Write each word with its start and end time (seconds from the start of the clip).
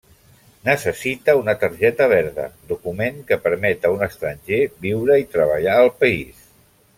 Necessita 0.67 1.35
una 1.41 1.53
targeta 1.63 2.07
verda, 2.13 2.45
document 2.71 3.19
que 3.33 3.39
permet 3.45 3.85
a 3.85 3.93
un 3.99 4.07
estranger 4.09 4.63
viure 4.87 5.21
i 5.25 5.29
treballar 5.37 5.77
al 5.85 5.93
país. 6.03 6.43